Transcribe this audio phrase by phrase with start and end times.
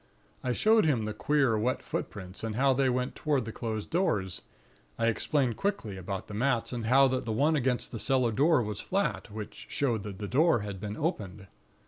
[0.43, 4.41] I showed him the queer, wet footprints and how they went toward the closed doors.
[4.97, 8.63] I explained quickly about the mats, and how that the one against the cellar door
[8.63, 11.45] was flat, which showed the door had been opened.